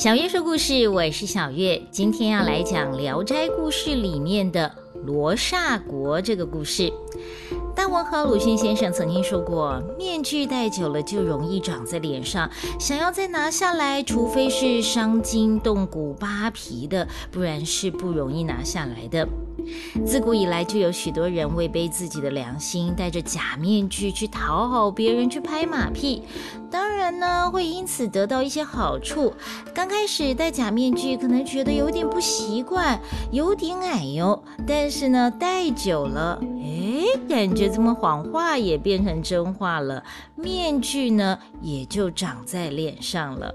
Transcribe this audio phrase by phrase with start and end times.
[0.00, 1.78] 小月说故事，我是小月。
[1.90, 4.74] 今天要来讲《聊斋故事》里面的
[5.04, 6.90] 罗刹国这个故事。
[7.76, 19.28] 大文豪鲁迅先生曾经说过：“面具戴久了就容易长在脸上，想要再拿下来，除非是伤筋动骨、扒皮的，不然是不容易拿下来的。”
[20.06, 26.22] 自古以来，就有许多人违背自己的良心，戴着假面具去讨好别人，去拍马屁。
[26.70, 29.32] 当然呢，会因此得到一些好处。
[29.74, 33.00] 刚开始戴假面具，可能觉得有点不习惯，
[33.32, 34.42] 有点矮哟。
[34.66, 40.04] 但是呢，戴久了，哎，感觉怎么谎话也变成真话了，
[40.36, 43.52] 面具呢也就长在脸上了。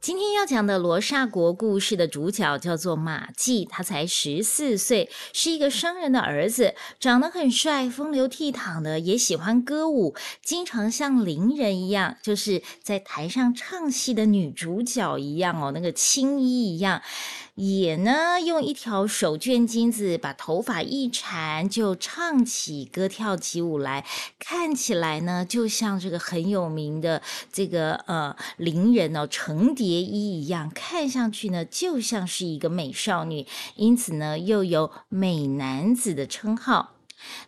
[0.00, 17.02] 今天要讲的罗刹国故事的主角叫做马季，他才十四岁，是一个商人的儿子，长得很帅，风流倜傥的，也喜欢歌舞，经常像伶人一样，就是在台上唱戏的女主角一样哦，那个青衣一样。
[17.58, 24.06] 也呢，用一条手绢巾子把头发一缠，就唱起歌跳起舞来，
[24.38, 27.20] 看起来呢，就像这个很有名的
[27.52, 36.97] 这个呃伶人哦，程蝶衣一样，看上去呢，就像是一个美少女，因此呢，又有美男子的称号。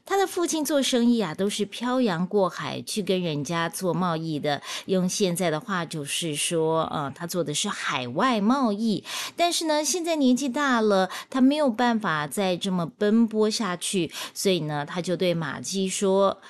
[0.05, 4.61] 他的父亲做生意啊，都是漂洋过海去跟人家做贸易的。
[4.87, 9.05] 用现在的话就是说，呃，他做的是海外贸易。
[9.37, 16.41] 但是呢，现在年纪大了，他没有办法再这么奔波下去，所以呢，他就对马季说。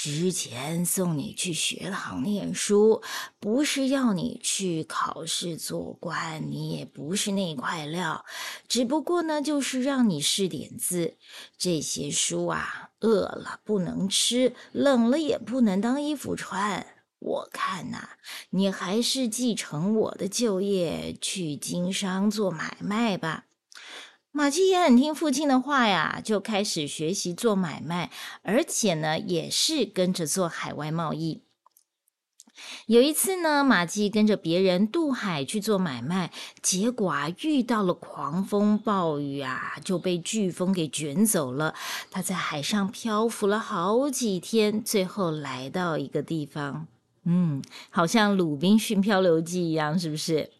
[0.00, 3.02] 之前送你去学堂念书，
[3.40, 8.24] 不是要你去考试做官，你也不是那块料，
[8.68, 11.16] 只不过呢，就是让你试点字。
[11.56, 16.86] 这些书啊，饿了不能吃，冷了也不能当衣服穿。
[17.18, 18.10] 我看呐，
[18.50, 23.46] 你还是继承我的旧业，去经商做买卖吧。
[24.38, 28.12] 马季也很听父亲的话呀，就开始学习做买卖，
[28.42, 31.42] 而且呢，也是跟着做海外贸易。
[32.86, 36.30] 有一次呢，马季跟着别人渡海去做买卖，
[36.62, 41.74] 结果啊，遇到了狂风暴雨啊，就被飓风给卷走了。
[42.08, 46.86] 他在海上漂浮了好几天，最后来到一个地方，
[47.24, 47.60] 嗯，
[47.90, 50.50] 好像《鲁滨逊漂流记》一样，是不是？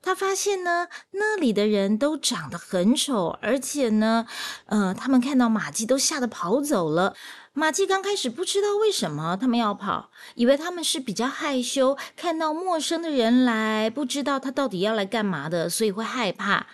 [0.00, 4.26] 他发现呢，那里的人都长得很丑，而且呢，
[4.66, 7.14] 呃，他们看到马季都吓得跑走了。
[7.52, 16.66] 马季刚开始不知道为什么他们要跑，以为他们是比较害羞，看到陌生的人来，不知道他到底要来干嘛的，所以会害怕。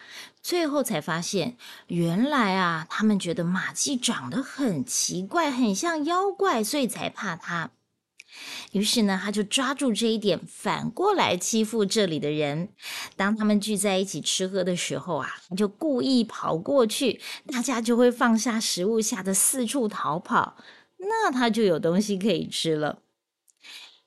[0.43, 7.71] 最后才发现，原来啊，他们觉得马季长得很奇怪，很像妖怪，所以才怕他。
[8.72, 12.71] 于是呢，他就抓住这一点，反过来欺负这里的人。
[13.17, 20.56] 当他们聚在一起吃喝的时候啊，他就故意跑过去，大家就会放下食物，吓得四处逃跑。
[20.99, 23.00] 那他就有东西可以吃了。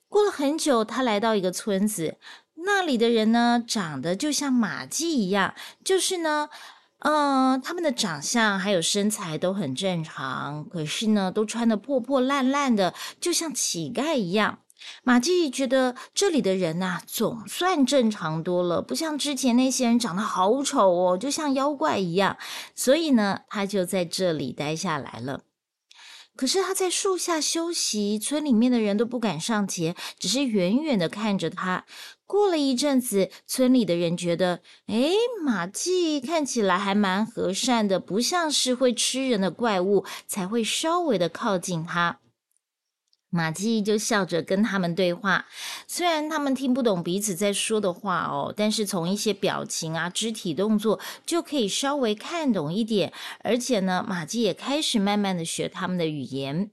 [0.07, 2.17] 过了很久，他来到一个村子，
[2.55, 6.49] 那里的人呢，长得就像马季一样，就是呢。
[6.99, 14.59] 嗯，他们的长相还有身材都很正常，可是呢，都穿的破破烂烂的，就像乞丐一样。
[15.03, 22.37] 马季觉得这里的人呐，总算正常多了，不像之前那些人长得好丑哦，就像妖怪一样。
[22.75, 25.41] 所以呢，他就在这里待下来了。
[26.35, 31.85] 可是他在树下休息，村里面的人都不敢上前，只是远远的看着他。
[32.27, 35.11] 过了一阵子，村里的人觉得，哎，
[35.43, 42.19] 马季看起来还蛮和善的，不像是会吃人的怪物，才会稍微的靠近他。
[43.29, 45.47] 马季就笑着跟他们对话，
[45.85, 53.11] 虽然他们听不懂彼此在说的话哦，但是从一些表情啊、肢体动作就可以稍微看懂一点。
[53.43, 56.71] 而且呢，马季也开始慢慢的学他们的语言。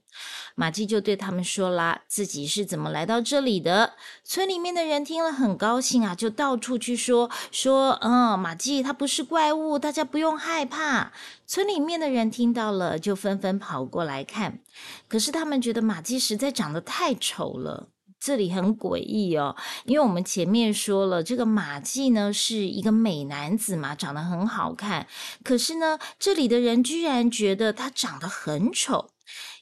[0.54, 3.94] 马季就对他们说啦，自己是怎么来到这里的。
[4.22, 11.12] 村里面的人听了很高兴啊，就到处去说说，嗯，马季他不是怪物，大家不用害怕。
[11.46, 14.60] 村里面的人听到了，就纷纷跑过来看。
[15.08, 19.56] 可是他们觉得马季实在长得太丑了，这里很诡异哦。
[19.84, 25.06] 因为我们前面说了，这个马季呢是一个美男子嘛，长得很好看。
[25.42, 29.10] 可是呢，这里的人居然觉得他长得很丑。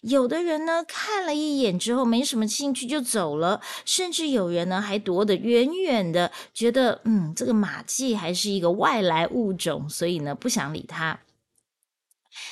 [0.03, 11.21] 有的人呢看了一眼之后没什么兴趣就走了，甚至有人呢还躲得远远的，觉得嗯这个马季还是一个外来物种，所以呢不想理他。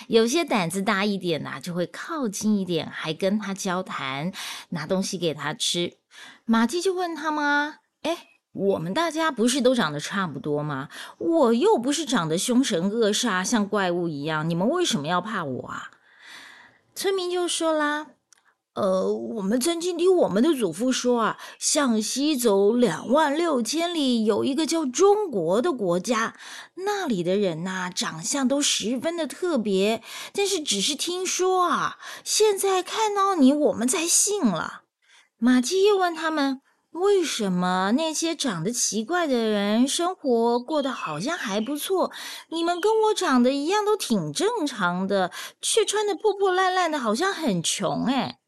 [0.08, 4.32] 有些胆子大一点呐，就会靠近一点，还跟他交谈，
[4.68, 5.94] 拿东西给他吃。
[6.44, 10.88] 马季就问他们啊，哎，我们大家不是都长得差不多吗？
[11.18, 15.90] 我又不是长得凶神恶煞，像怪物一样，你们为什么要怕我啊？”
[16.94, 18.08] 村民就说啦。
[18.74, 26.36] 呃，我们曾经听我们的祖父说啊，向西走两万六千里，有一个叫中国的国家，
[26.74, 30.02] 那里的人呐，长相都十分的特别。
[30.32, 34.82] 但是只是听说啊，现在看到你，我们才信了。
[35.36, 36.60] 马季又问他们，
[36.92, 42.10] 为什么那些长得奇怪的人生活过得好像还不错，
[42.48, 45.30] 你们跟我长得一样，都挺正常的，
[45.62, 48.40] 却穿的破破烂烂的，好像很穷哎。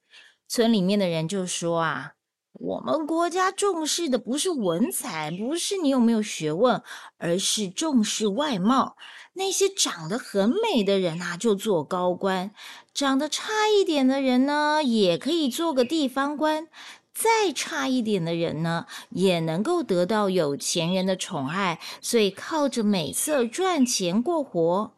[0.48, 2.12] 村里面的人就说啊，
[2.52, 6.82] 我们国家重视的不是文采，不是你有没有学问，
[7.18, 8.96] 而是重视外貌。
[9.34, 12.50] 那些长得很美的人啊，就做高官；
[12.92, 16.66] 长得差一点的人呢，也可以做个地方官；
[17.14, 24.94] 再差一点的人呢，也能够得到有钱人的宠爱，所以靠着美色赚钱过活。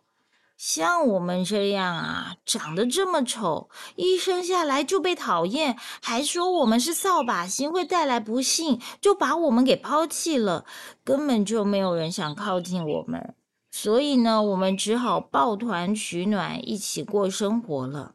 [0.56, 10.64] 像我们这样啊，长得这么丑，一生下来就被讨厌，还说我们是扫把星，会带来不幸，就把我们给抛弃了，
[11.02, 13.34] 根本就没有人想靠近我们，
[13.72, 18.14] 所以呢，我们只好抱团取暖，一起过生活了。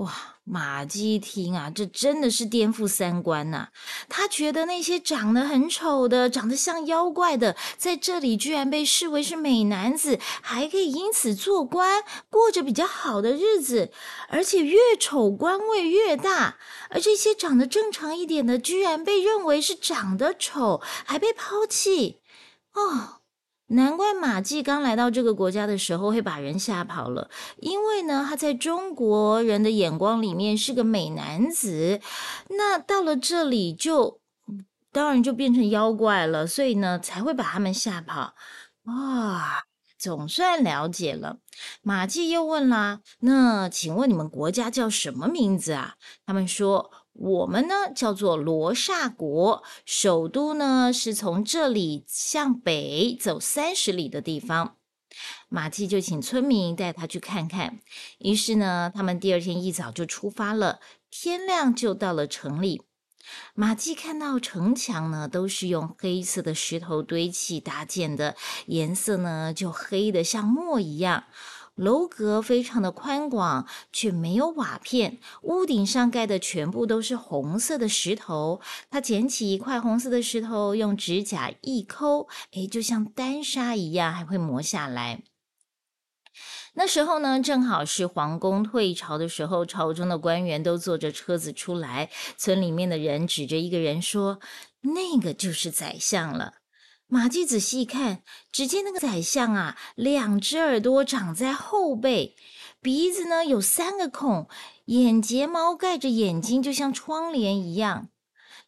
[0.00, 0.12] 哇！
[0.44, 3.68] 马基听啊，这真的是颠覆三观呐！
[4.08, 13.92] 他觉得那些长得很丑的、长得像妖怪的，在这里居然被视为是美男子，还可以因此做官，过着比较好的日子。
[14.28, 16.56] 而且越丑官位越大，
[16.88, 22.20] 而这些长得正常一点的，居然被认为是长得丑，还被抛弃。
[22.72, 23.19] 哦。
[23.70, 32.00] 难怪马季刚来到这个国家的时候会把人吓跑了，因为呢，他在中国人的眼光里面是个美男子，
[32.48, 34.20] 那到了这里就
[34.90, 38.34] 当然就变成妖怪了，所以呢才会把他们吓跑。
[38.84, 39.62] 啊，
[40.00, 41.36] 总算了解了。
[41.82, 45.94] 马季又问啦：“那请问你们国家叫什么名字啊？”
[46.26, 46.90] 他们说。
[47.12, 54.76] 我们呢叫做罗刹国，首都呢是从这里向北走三十里的地方。
[55.50, 57.80] 马季就请村民带他去看看。
[58.20, 60.80] 于是呢，他们第二天一早就出发了，
[61.10, 62.80] 天亮就到了城里。
[63.54, 68.36] 马季看到城墙呢都是用黑色的石头堆砌搭建的，
[68.66, 71.24] 颜色呢就黑的像墨一样。
[71.76, 75.18] 楼阁非常的宽广，却没有瓦片。
[75.42, 78.60] 屋顶上盖的全部都是红色的石头。
[78.90, 85.22] 他捡起一块红色的石头，用指甲一抠，哎，就像丹砂一样，还会磨下来。
[86.74, 92.10] 那时候呢，正好是皇宫退朝的时候，朝中的官员都坐着车子出来。
[92.36, 94.38] 村里面的人指着一个人说
[94.82, 96.54] ：“那个就是宰相了。”
[97.12, 98.22] 马季仔细一看，
[98.52, 102.36] 只见那个宰相啊，两只耳朵长在后背，
[102.80, 104.48] 鼻子呢有三个孔，
[104.84, 108.08] 眼睫毛盖着眼睛，就像窗帘一样。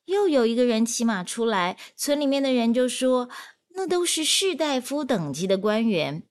[0.06, 3.28] 又有一个人骑马出来，村里面的人就说
[3.76, 6.24] ：“那都是士大夫等级的官员。”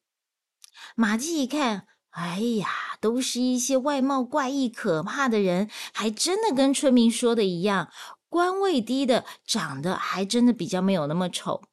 [0.96, 2.68] 马季一看，哎呀，
[3.00, 7.90] 都是一些外貌怪异、可怕的人，还真的跟村民说的一样，
[8.30, 11.64] 官位低的长得还真的比较没有那么丑。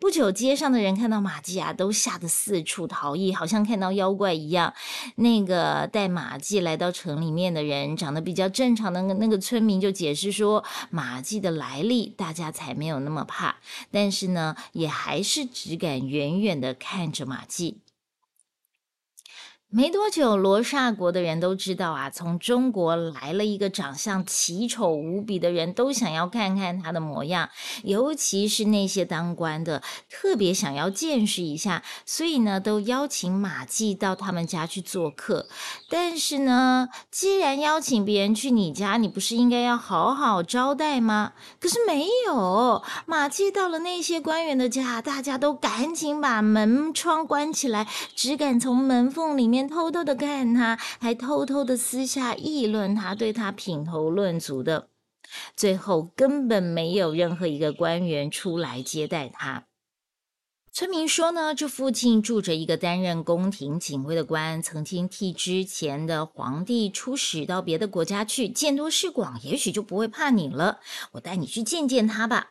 [0.00, 4.74] 不久，街上的人看到马季啊，都吓得四处逃逸，好像看到妖怪一样。
[5.16, 13.56] 那个带马季来到城里面的人，长得比较正常的那个村民就解释说，马季的来历，大家才没有那么怕。
[13.90, 17.80] 但是呢，也还是只敢远远的看着马季。
[19.70, 27.50] 没多久，罗刹国的人都知道啊，从中国来了一个长相奇丑无比的人，都想要看看他的模样。
[27.82, 35.48] 尤其是那些当官的，特别想要见识一下，所以呢，都邀请马季到他们家去做客。
[35.90, 41.32] 但是呢，既然邀请别人去你家，你不是应该要好好招待吗？
[41.58, 49.63] 可是没有，马季到了那些官员的家，大家都赶紧把门窗关起来，只敢从门缝里面。
[49.68, 54.88] 偷偷的看他，还偷偷的私下议论他，对他品头论足的，
[55.56, 59.66] 最后根本没有任何一个官员出来接待他。
[60.74, 70.80] 村民说呢，这附近住着一个担任宫廷警卫的官，曾经替之前的皇帝出使到别的国家去，见多识广，也许就不会怕你了。
[71.12, 72.48] 我带你去见见他吧。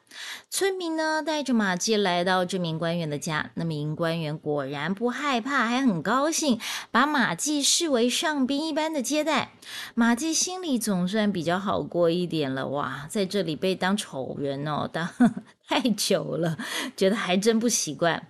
[0.49, 6.61] 村民呢，带着马季来到这名官员的家，那名官员果然不害怕，还很高兴，
[6.91, 9.51] 把马季视为上宾一般的接待。
[9.95, 12.69] 马季心里总算比较好过一点了。
[12.69, 15.09] 哇，在这里被当丑人哦，当。
[15.67, 16.57] 太久了，
[16.95, 18.27] 觉得还真不习惯。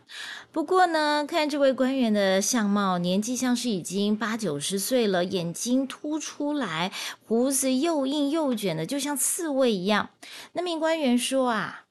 [0.51, 6.91] 不过呢，看这位官员的相貌，年纪像是已经八九十岁了，眼睛凸出来，
[7.25, 10.09] 胡子又硬又卷的，就像刺猬一样。
[10.53, 11.82] 那名官员说啊。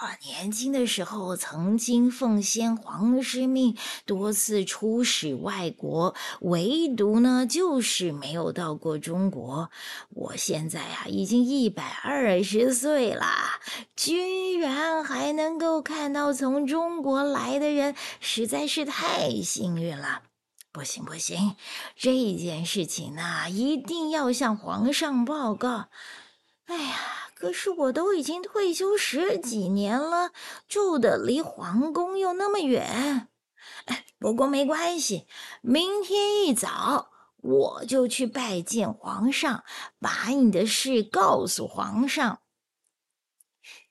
[0.00, 3.76] 我年轻的时候曾经奉先皇师命，
[4.06, 9.72] 多次出使外国，唯独呢就是没有到过中国。
[10.10, 13.26] 我现在啊已经一百二十岁了，
[13.96, 20.22] 居然还能够看到从中国来的人，实在是太幸运了。
[20.70, 21.56] 不行不行，
[21.96, 25.86] 这件事情呢一定要向皇上报告。
[26.66, 26.96] 哎呀！
[27.38, 30.32] 可是我都已经退休十几年了，
[30.66, 33.28] 住的离皇宫又那么远。
[34.18, 35.28] 不过没关系，
[35.62, 39.62] 明天一早我就去拜见皇上，
[40.00, 42.40] 把你的事告诉皇上。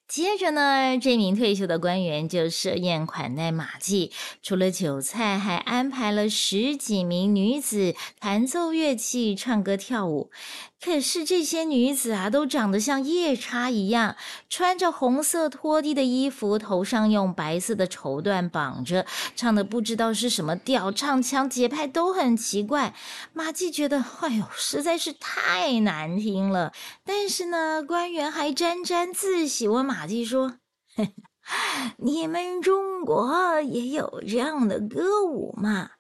[0.08, 10.32] 接着呢，这名退休的官员就设宴款待马季，除了酒菜，还安排了十几名女子弹奏乐器、唱歌跳舞。
[10.80, 14.16] 可是这些女子啊，都长得像夜叉一样，
[14.48, 19.06] 穿着红色拖地的衣服，头上用白色的绸缎绑着，
[19.36, 22.94] 唱的不知道是什么调，唱腔节拍都很奇怪。
[23.34, 26.72] 马季觉得，哎呦，实在是太难听了。
[27.04, 30.60] 但是呢，官员还沾沾自喜，问马季说
[31.98, 35.92] ：“你们中国也有这样的歌舞吗？”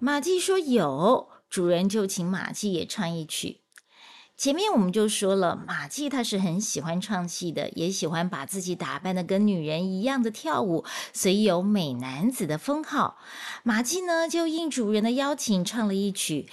[0.00, 3.60] 马季说：“有。”主人就请马季也唱一曲。
[4.40, 10.82] 前面我们就说了，马季他是很喜欢唱戏的，也喜欢把自己打扮的跟女人一样的跳舞，
[11.12, 13.18] 所以有美男子的封号。
[13.62, 16.48] 马季呢就应主人的邀请唱了一曲，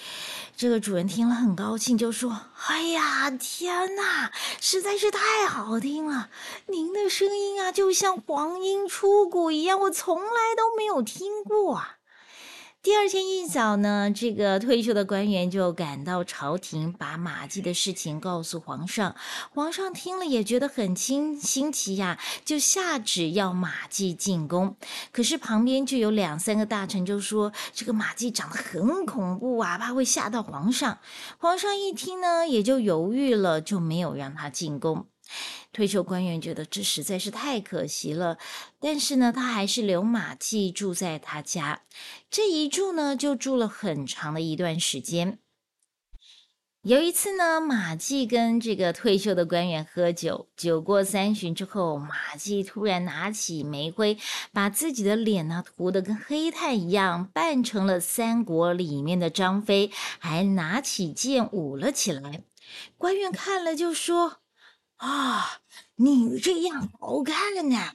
[0.58, 6.29] 这个主人听了很高兴，就说：“哎呀，天哪，实在是太好听了！
[6.65, 11.94] 您的声音啊，就像黄莺出谷一样，我从来都没有听过啊。”
[12.84, 19.13] 第二天一早呢，这个退休的官员就赶到朝廷，把马季的事情告诉皇上。
[19.53, 24.77] 皇上听了也觉得很新新奇呀，就下旨要马季进宫。
[25.12, 31.00] 可是旁边就有两三个大臣就说，这个马季长得很恐怖啊，怕会吓到皇上。
[31.39, 35.07] 皇上一听呢，也就犹豫了，就没有让他进宫。
[35.74, 38.38] 退休官员觉得这实在是太可惜了，
[38.79, 41.81] 但是呢，他还是留马季住在他家。
[42.29, 45.39] 这一住呢，就住了很长的一段时间。
[46.84, 54.17] 有一次呢，马季跟这个退休的官员喝酒，酒过三巡之后，马季突然拿起煤灰，
[54.53, 62.43] 把自己的脸呢涂得跟黑炭一样，扮成了三国里面的张飞，还拿起剑舞了起来。
[62.98, 64.38] 官员看了就说。
[64.97, 65.61] 啊，
[65.95, 67.93] 你这样好看了呢！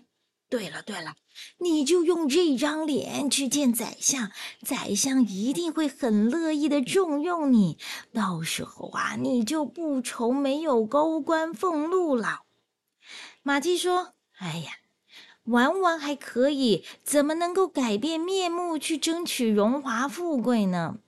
[0.49, 1.15] 对了对了，
[1.59, 4.31] 你就用这张脸去见宰相，
[4.61, 7.79] 宰相一定会很乐意的重用你。
[8.13, 12.41] 到时候啊，你就不愁没有高官俸禄了。
[13.43, 14.73] 马季说：“哎呀，
[15.45, 20.99] 玩玩还可以，怎么能够改变面目去争取荣华富贵呢？”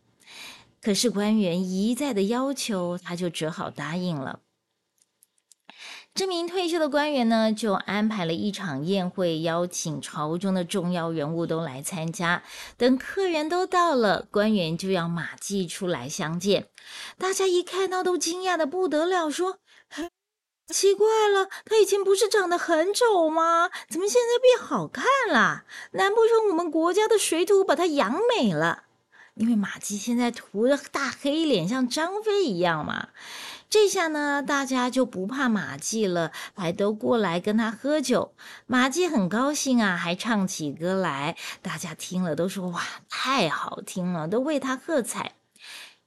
[0.81, 4.41] 可是官员一再的要求，他就只好答应了。
[6.15, 12.45] 这名退休的官员呢，就安排了一场宴会，邀请朝中的重要人物都来参加。
[12.77, 16.69] 等客人都到了，官员就要马季出来相见。
[17.19, 19.59] 大家一看到都惊讶的不得了，说
[20.73, 23.69] ：“奇怪了，他以前不是长得很丑吗？
[23.89, 25.65] 怎么现在变好看了？
[25.95, 28.85] 难不成我们国家的水土把他养美了？
[29.35, 33.09] 因为马季现在涂的大黑脸，像张飞一样嘛。”
[33.75, 38.33] 这下呢，大家就不怕马季了，还都过来跟他喝酒。
[38.67, 41.37] 马季很高兴啊，还唱起歌来。
[41.61, 45.33] 大家听了都说：“哇，太好听了！”都为他喝彩。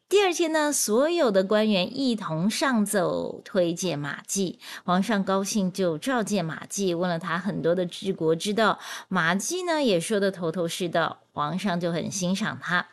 [0.09, 4.57] 第二天呢，所有的官员一同上奏推荐马季。
[4.85, 8.79] 皇上高兴，就召见马季，问了他很多的治国之道。
[9.09, 12.87] 马季呢，也说的头头是道，皇上就很欣赏他。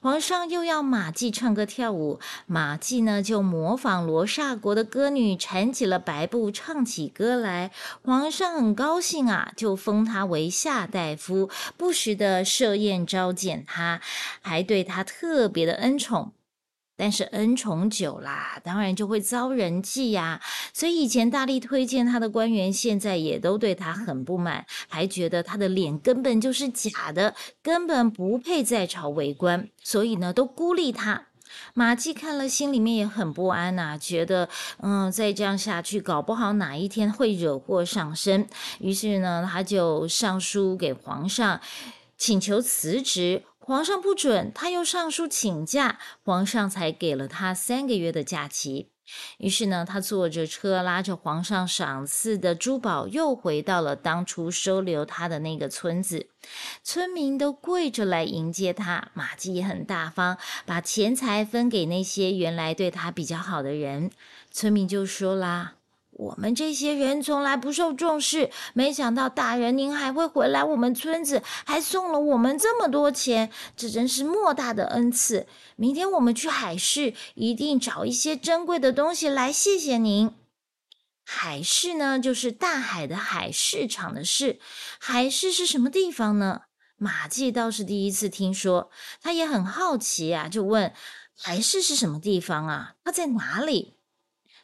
[0.00, 7.72] 皇上又要马季唱歌跳舞，马季呢就模仿罗刹国的歌女，缠起了白布，唱起歌来。
[8.04, 14.00] 皇上很高兴啊，就封他为夏大夫，不时的设宴召见他，
[14.40, 16.32] 还对他特别的恩宠。
[17.00, 20.38] 但是恩宠久啦，当然就会遭人忌呀。
[20.74, 29.70] 所以以前大力推荐他的官员，现在也都对他很不满，还觉得他的脸根本就是假的，根本不配在朝为官。
[29.82, 31.28] 所以呢，都孤立他。
[31.72, 34.50] 马季看了，心里面也很不安呐，觉得
[34.82, 38.46] 嗯，再这样下去，搞不好哪一天会惹祸上身。
[38.78, 41.58] 于是呢，他就上书给皇上，
[42.18, 43.42] 请求辞职。
[43.62, 48.90] 皇上不准，他又上书请假，皇上才给了他三个月的假期。
[49.38, 56.28] 于是呢，他坐着车，拉着皇上赏赐的珠宝，又回到了当初收留他的那个村子。
[56.82, 64.10] 村民都跪着来迎接他，马季也很大方，把钱财分给那些原来对他比较好的人。
[64.50, 65.74] 村民就说啦。
[66.20, 75.46] 我们这些人从来不受重视，没想到大人您还会回来我们村子，还送了我们这么多钱，这真是莫大的恩赐。
[75.76, 80.34] 明天我们去海市，一定找一些珍贵的东西来谢谢您。
[81.24, 84.60] 海市呢，就是大海的海，市场的市。
[84.98, 86.62] 海市是什么地方呢？
[86.98, 88.90] 马季倒是第一次听说，
[89.22, 90.92] 他也很好奇啊，就问：
[91.34, 92.96] 海市是什么地方啊？
[93.02, 93.99] 它在哪里？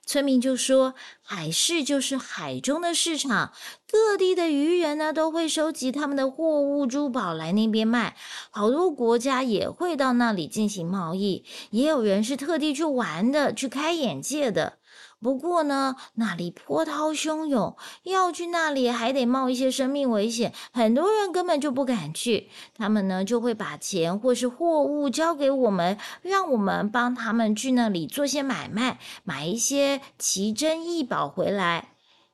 [0.06, 3.52] 村民就说：“海市就是海中的市场，
[3.90, 8.16] 各地的渔人呢都会收集他们的货物、珠宝来那边卖，
[8.50, 14.78] 好多国家也会到那里进行贸易，也有人是特地去玩的，去开眼界的。”
[15.26, 22.49] 不过呢，那里波涛汹涌，要去那里还得冒一些生命危险，很多人根本就不敢去。
[22.76, 31.88] 他们呢就会把钱或是货物交给我们，让我们帮他们去那里做些买卖，买一些奇珍异宝回来。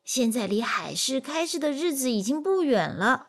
[0.05, 3.29] 现在离海市开市的日子已经不远了。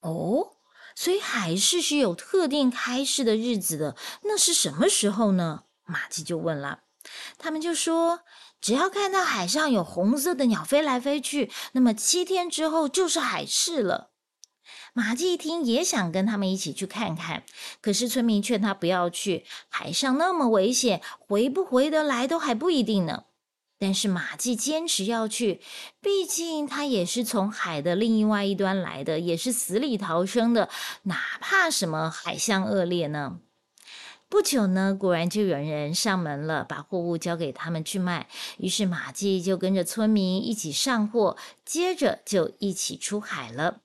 [0.00, 0.52] 哦，
[0.94, 5.64] 所以海市是有特定开市的日子的，那是什么时候呢？
[5.84, 6.84] 马季就问了。
[7.38, 8.20] 他们就说，
[8.60, 14.10] 只要看到海上有红色的鸟飞来飞去，那么七天之后就是海市了。
[14.94, 17.44] 马季一听也想跟他们一起去看看，
[17.80, 23.24] 可是村民劝他不要去，海上那么危险，回不回得来都还不一定呢。
[23.78, 25.60] 但是马季坚持要去，
[26.00, 30.70] 毕竟他也是从海的另外一端来的，也是死里逃生的，
[31.02, 33.40] 哪怕什么海象恶劣呢？
[34.28, 38.28] 不久呢，果然就有人上门了，把货物交给他们去卖。
[38.58, 43.82] 于是马季就跟着村民一起上货，接着就一起出海了。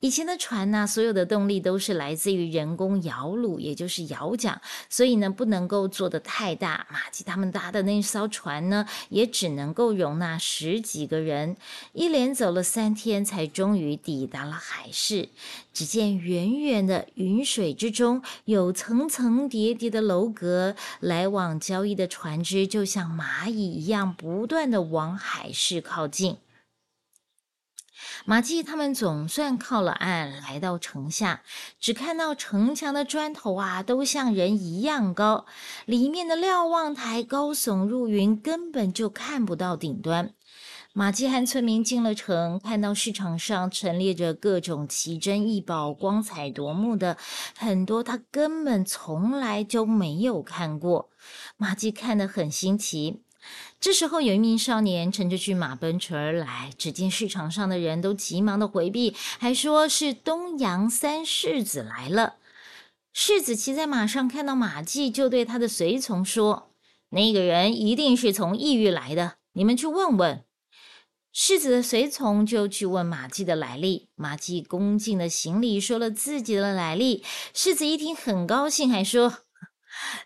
[0.00, 4.58] 以前的船呢，所有的动力都是来自于人工摇橹，也就是摇桨，
[4.88, 6.86] 所以呢，不能够做的太大。
[6.90, 11.54] 马吉他们搭的那艘船呢，也只能够容纳十几个人。
[11.92, 15.28] 一连走了三天，才终于抵达了海市。
[15.74, 26.38] 只见远远的云水之中，有层层叠叠的楼阁，来往交易的船只就像蚂蚁一样，不断的往海市靠近。
[28.30, 31.42] 马季他们总算靠了岸，来到城下，
[31.80, 35.46] 只看到城墙的砖头啊，都像人一样高，
[35.84, 40.32] 里面的瞭望台高耸入云，根本就看不到顶端。
[40.92, 47.16] 马季和村民进了城，看到市场上陈列着各种奇珍异宝，光彩夺目的
[47.58, 51.10] 很多，他根本从来就没有看过。
[51.56, 53.24] 马季看得很新奇。
[53.80, 56.70] 这时候，有一名少年乘着骏马奔驰而来。
[56.76, 62.34] 只见市场上的人都急忙的回避，还说是东阳三世子来了。
[63.14, 66.70] 世子骑在马上，看到马季，就对他的随从说
[67.08, 70.44] ：“那个人一定是从异域来的，你们去问问。”
[71.32, 74.08] 世子的随从就去问马季的来历。
[74.14, 77.24] 马季恭敬的行礼，说了自己的来历。
[77.54, 79.38] 世子一听很高兴，还说。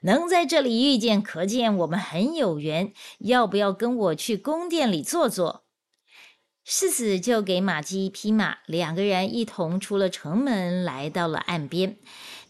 [0.02, 2.92] 能在这里遇见，可见我们很有缘。
[3.18, 5.64] 要不要跟我去宫殿里坐坐？
[6.66, 11.98] 世子就给马姬一匹马，两个人一同出了城门，来到了岸边。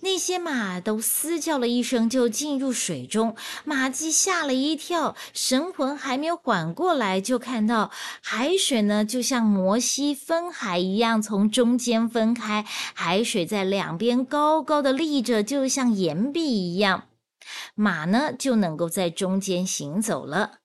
[0.03, 3.35] 那些马都嘶叫了一声，就进入水中。
[3.65, 7.91] 马姬吓了一跳，神魂还没有缓过来，就看到
[8.23, 12.65] 海水呢，就像摩西分海一样，从中间分开。
[12.95, 17.09] 海水在两边高高的立着，就像岩壁一样。
[17.75, 20.59] 马呢就能够在中间行走了。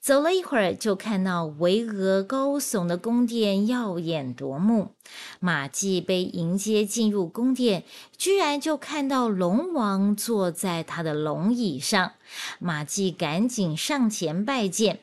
[0.00, 4.94] 走了一会儿，就看到巍峨高耸的宫殿，耀眼夺目。
[5.40, 7.82] 马季被迎接进入宫殿，
[8.16, 12.12] 居然就看到龙王坐在他的龙椅上。
[12.60, 15.00] 马季赶紧上前拜见。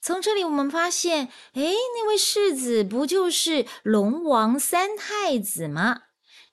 [0.00, 6.02] 从这里我们发现，哎，那位世子不就是龙王三太子吗？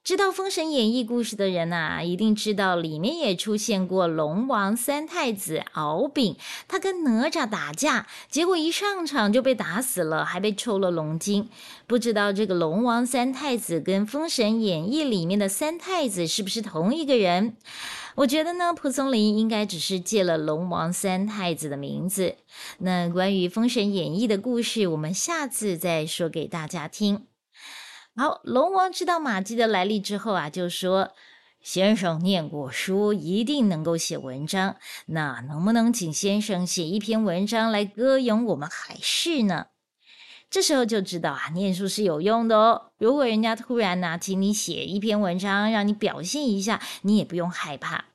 [0.03, 6.35] 知道《封神演义》故事的人呐，一定知道里面也出现过龙王三太子敖丙，
[6.67, 11.47] 他跟哪吒打架，结果一上场就被打死了，还被抽了龙筋。
[11.87, 17.55] 不知道这个龙王三太子跟《封神演义》里面的三太子是不是同一个人？
[18.15, 22.35] 我觉得呢，蒲松龄应该只是借了龙王三太子的名字。
[22.79, 27.25] 那关于《封神演义》的故事，我们下次再说给大家听。
[28.15, 31.13] 好，龙王知道马季的来历之后啊，就说
[31.59, 34.75] ：“先生念过书，一定能够写文章。
[35.07, 39.65] 那能不能请先生写一篇文章来歌咏我们海市呢？”
[40.51, 42.91] 这时候就知道啊，念书是有用的哦。
[42.99, 48.05] 如果人家突然拿请你写一篇文章，让你表现一下，你也不用害怕。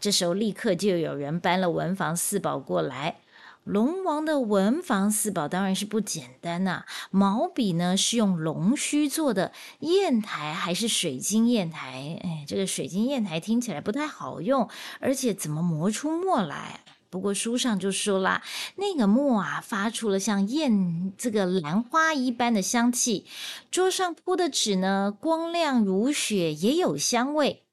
[0.00, 3.18] 这时候立刻就有人搬了文房四宝过来。
[3.64, 12.20] 龙王的文房四宝当然是不简单呐，毛笔呢是用龙须做的，砚台还是水晶砚台。
[12.22, 14.68] 哎，这个水晶砚台听起来不太好用，
[15.00, 16.80] 而且怎么磨出墨来？
[17.08, 18.42] 不过书上就说啦，
[18.76, 23.24] 那个墨啊发出了像燕这个兰花一般的香气。
[23.70, 27.63] 桌上铺的纸呢，光亮如雪，也有香味。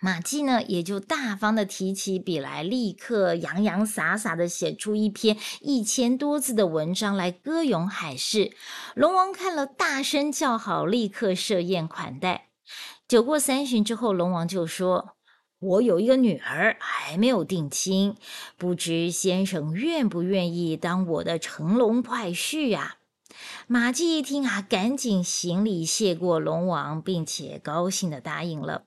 [0.00, 8.52] 马季呢，也就大方的提起笔来，立刻洋洋洒洒的写出一篇一千多字的文章来歌咏海市。
[8.94, 12.50] 龙王看了，大声叫好，立刻设宴款待。
[13.08, 15.16] 酒过三巡之后，龙王就说
[15.58, 18.14] ：“我有一个女儿，还没有定亲，
[18.56, 22.98] 不知先生愿不愿意当我的乘龙快婿啊？”
[23.66, 28.84] 马季一听啊，赶紧行礼谢过龙王，并且高兴的答应了。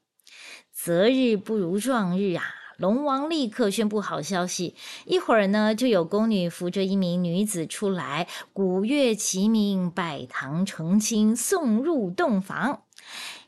[0.83, 2.43] 择日不如撞日啊！
[2.77, 4.73] 龙王立刻宣布好消息。
[5.05, 12.81] 一会儿呢，就有宫女扶着一名女子出来，鼓乐齐鸣，拜堂成亲，送入洞房。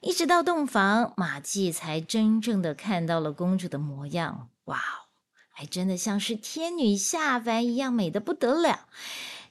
[0.01, 4.49] 一直到洞房，马季才真正的看到了公主的模样。
[4.65, 5.09] 哇哦，
[5.49, 8.81] 还真的像是天女下凡一样美的不得了。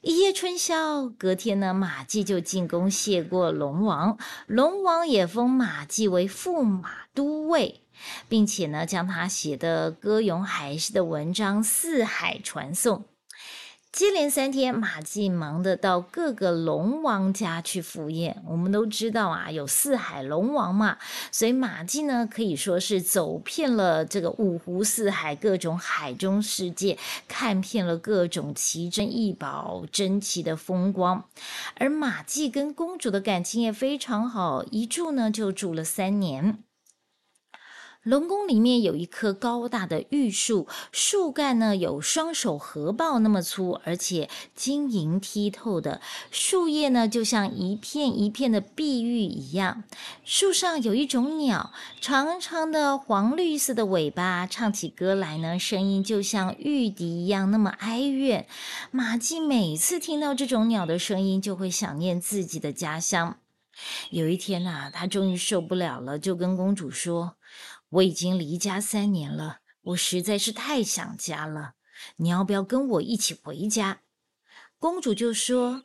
[0.02, 7.82] 一夜春宵，隔天呢，马季就进宫谢过龙王，龙王也封马季为驸马都尉，
[8.28, 13.04] 并且呢，将他写的歌咏海事的文章四海传颂。
[13.92, 18.42] 接连三天，马季忙得到各个龙王家去赴宴。
[18.48, 20.96] 我们都知道啊，有四海龙王嘛，
[21.30, 26.96] 所以马季呢可以说是走遍了这个五湖四海，各种海中世界，
[27.28, 31.26] 看遍了各种奇珍异宝、珍奇的风光。
[31.76, 36.64] 而马季跟公主的感情也非常好，一住呢就住了三年。
[38.02, 46.00] 龙宫里面有一棵高大的玉树，树干呢有双手合抱那么粗，而且晶莹剔透的
[46.32, 49.84] 树叶呢，就像一片一片的碧玉一样。
[50.24, 58.48] 树上有一种鸟，长长的黄绿色的尾巴，唱起歌来呢，声音就像玉笛一样那么哀怨。
[58.90, 63.36] 马季每次听到这种鸟的声音，就会想念自己的家乡。
[64.10, 67.36] 有一天呐，他终于受不了了，就跟公主说。
[67.92, 71.74] 我已经离家三年了，我实在是太想家了。
[72.16, 74.00] 你要不要跟我一起回家？
[74.78, 75.84] 公主就说：“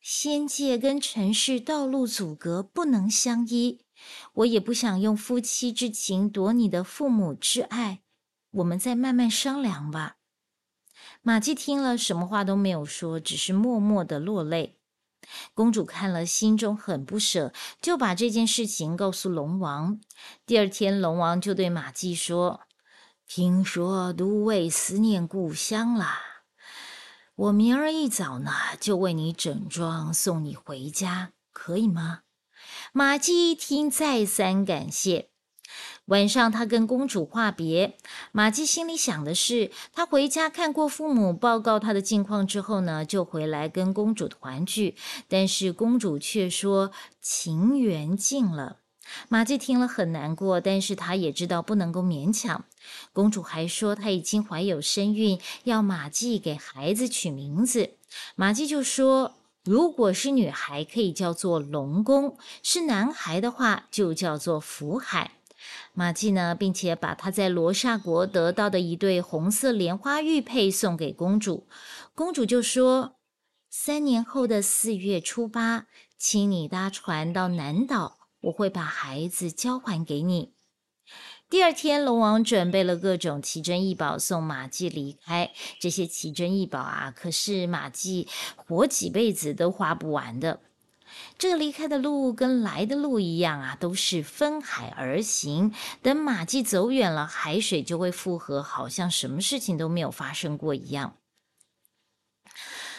[0.00, 3.84] 仙界跟尘世道路阻隔，不能相依。
[4.34, 8.02] 我也不想用夫妻之情夺你的父母之爱。
[8.50, 10.16] 我们再慢慢商量吧。”
[11.22, 14.79] 马季听了，什么话都没有说，只是默默的落泪。
[15.54, 20.00] 公主看了，心中很不舍，就把这件事情告诉龙王。
[20.44, 22.62] 第二天，龙王就对马季说
[23.26, 26.20] ：“听说都尉思念故乡啦，
[27.36, 32.20] 我明儿一早呢，就为你整装，送你回家，可以吗？”
[32.92, 35.29] 马季一听，再三感谢。
[36.10, 37.96] 晚上，他跟公主话别。
[38.32, 44.96] 马季心里想的是，他回家看过父母，报告他的近况之后呢，就回来跟公主团聚。
[45.28, 46.90] 但是公主却说
[47.22, 48.78] 情缘尽了。
[49.28, 52.64] 马季听了很难过，但是他也知道不能够勉强。
[53.12, 57.90] 公主还说她已经怀有身孕，要马季给孩子取名字。
[58.34, 65.34] 马季就说，如果是女孩，可以叫做龙宫；是男孩的话，就叫做福海。
[65.92, 71.66] 马季呢，并且把他在罗刹国得到的一对红色莲花玉佩送给公主。
[72.14, 73.16] 公主就说
[73.70, 75.86] ：“三年后的四月初八，
[76.18, 80.52] 请你搭船到南岛，我会把孩子交还给你。”
[81.50, 85.50] 第二天，龙王准备了各种奇珍异宝送马季离开。
[85.80, 90.60] 这些奇珍异宝啊，可是马季活几辈子都花不完的。
[91.40, 95.72] 这离开的路跟来的路一样啊，都是分海而行。
[96.02, 101.14] 等马季走远了，海水就会复合，好像什么事情都没有发生过一样。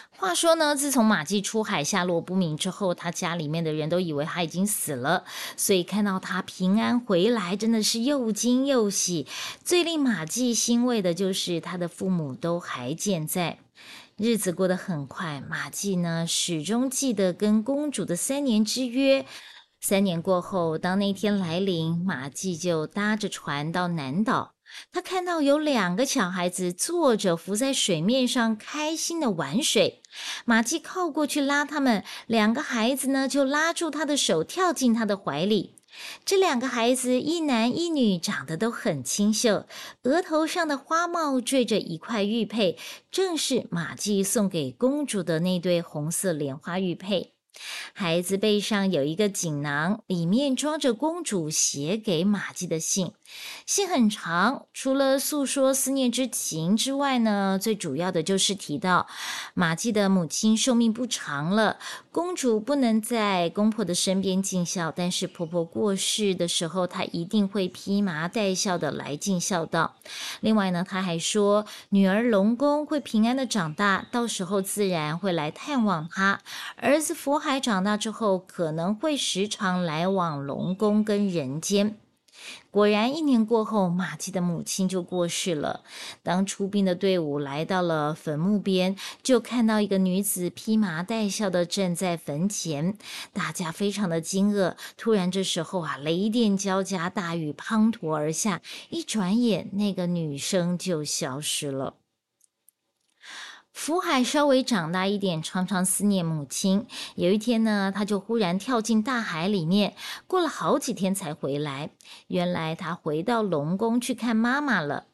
[0.10, 5.24] 话说呢，自从马季出海下落不明之后，他家里面的人都以为他已经死了，
[5.56, 9.28] 所以看到他平安回来，真的是又惊又喜。
[9.64, 13.60] 最令马季欣慰的就是他的父母都还健在。
[14.24, 19.26] 日子过得很快，马季呢始终记得跟公主的三年之约。
[19.80, 24.54] 三年过后，当那天来临，马季就搭着船到南岛。
[24.92, 30.04] 他看到有两个小孩子坐着浮在水面上，开心的玩水。
[30.46, 35.81] 马季靠过去拉他们，两个孩子呢就拉住他的手，跳进他的怀里。
[36.24, 39.66] 这两个孩子一男一女，长得都很清秀，
[40.04, 42.78] 额头上的花帽缀着一块玉佩，
[43.12, 47.34] 正是马季送给公主的那对红色莲花玉佩。
[47.94, 53.12] 孩子背上有一个锦囊，里面装着公主写给马季的信。
[53.66, 59.08] 信很长，除了诉说思念之情之外呢，最主要的就是提到
[59.54, 61.78] 马季的母亲寿命不长了，
[62.12, 69.96] 公主不能在公婆的身边尽孝，但是婆婆过世的时候，她一定会披麻戴孝的来尽孝道。
[70.42, 76.42] 另外呢，她还说女儿龙宫会平安的长大，到时候自然会来探望她。
[76.76, 81.98] 儿子佛海长大之后，可能会时常来往龙宫跟人间。
[82.72, 85.82] 果然，一年过后，马季的母亲就过世了。
[86.24, 92.98] 当出殡的队伍来到了坟墓边，就看到一个女子披麻戴孝的站在坟前，
[93.34, 94.76] 大家非常的惊愕。
[94.98, 102.01] 突然，这时候啊，雷电交加，大雨滂沱而下，一转眼，那个女生就消失了。
[103.74, 106.86] 福海稍微长大一点，常常思念母亲。
[107.16, 109.96] 有一天呢，他就忽然跳进大海里面，
[110.28, 111.92] 过了好几天才回来。
[112.28, 115.06] 原来他回到龙宫去看妈妈了。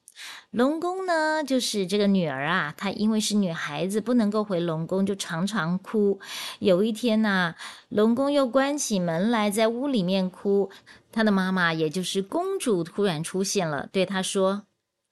[0.49, 6.19] 龙宫呢，就是这个女儿啊，她因为是女孩子，不能够回龙宫，就常常哭。
[6.57, 7.53] 有一天呢，
[7.89, 10.71] 龙宫又关起门来，在屋里面哭。
[11.11, 14.63] 她的妈妈，也就是公主，突然出现了，对她说：“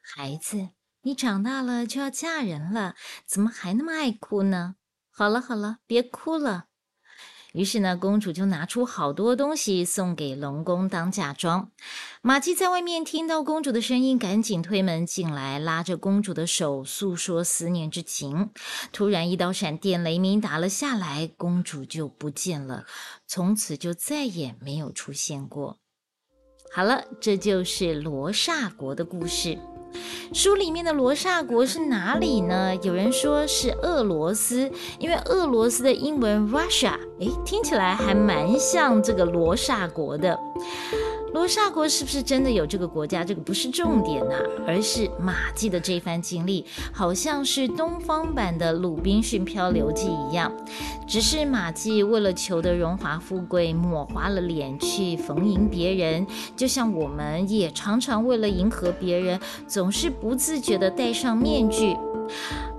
[0.01, 0.69] 孩子。”
[1.05, 2.95] 你长大了就要嫁人了，
[3.27, 4.73] 怎么还那么爱哭呢？
[5.11, 6.65] 好了好了，别哭了。
[7.53, 11.71] 于是呢，公主就拿出好多东西送给龙宫当嫁妆。
[12.23, 18.49] 马姬在外面听到公主的声音，赶紧推门进来，拉着公主的手诉说思念之情。
[18.91, 22.87] 突然，一道闪电雷鸣打了下来，公主就不见了，
[23.27, 25.77] 从此就再也没有出现过。
[26.73, 29.59] 好了，这就是罗刹国的故事。
[30.33, 32.75] 书里面的罗刹国是哪里呢？
[32.81, 40.37] 有人说是俄罗斯，因为俄罗斯的英文 Russia，诶，听起来还蛮像这个罗刹国的。
[41.35, 43.21] 罗刹国是不是真的有这个国家？
[43.21, 50.49] 这个不是重点呐，而是马季的这番经历，好像是东方版的《鲁滨逊漂流记》一样。
[51.05, 61.97] 只是马季为了求得荣华富贵，抹花了脸去逢迎别人，就像我们也常常为了迎合别人，总是不自觉地戴上面具。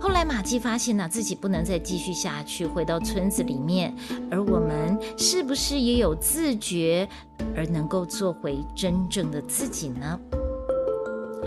[0.06, 3.92] 后来马季发现呢，自己不能再继续下去，回到村子里面。
[4.30, 7.08] 而我们是不是也有自觉，
[7.56, 10.16] 而能够做回真正的自己呢？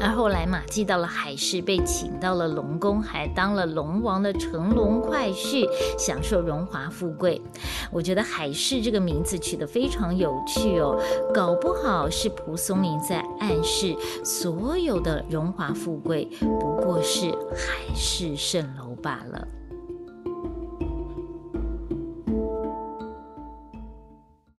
[0.01, 7.41] 而后来马季到了海市，被请到了龙宫，还当了龙王的乘龙快婿，享受荣华富贵。
[7.91, 10.97] 我觉得海市这个名字取得非常有趣哦，
[11.33, 19.47] 搞不好是蒲松龄在暗示，所有的荣华富贵不过是海市蜃楼罢了。